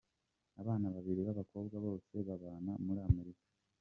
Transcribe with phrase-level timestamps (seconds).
[0.61, 3.45] abana babiri b'abakobwa bose babana muri Amerika.